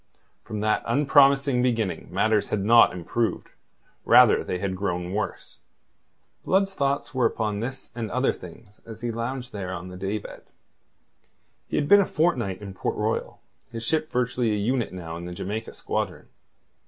[0.43, 3.51] From that unpromising beginning matters had not improved;
[4.03, 5.59] rather had they grown worse.
[6.43, 10.17] Blood's thoughts were upon this and other things as he lounged there on the day
[10.17, 10.41] bed.
[11.67, 13.41] He had been a fortnight in Port Royal,
[13.71, 16.29] his ship virtually a unit now in the Jamaica squadron.